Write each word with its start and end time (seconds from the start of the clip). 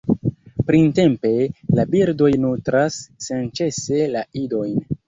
Printempe, 0.69 1.31
la 1.81 1.85
birdoj 1.93 2.33
nutras 2.49 3.01
senĉese 3.29 4.05
la 4.17 4.27
idojn. 4.47 4.87